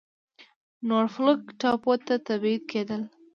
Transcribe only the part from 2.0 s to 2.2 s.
ته